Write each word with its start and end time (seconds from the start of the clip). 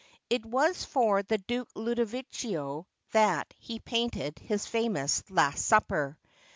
It 0.31 0.43
was 0.43 0.83
for 0.83 1.21
the 1.21 1.37
Duke 1.37 1.69
Ludovico 1.75 2.87
that 3.11 3.53
he 3.59 3.77
painted 3.77 4.39
his 4.39 4.65
famous 4.65 5.21
"Last 5.29 5.63
Supper." 5.67 6.17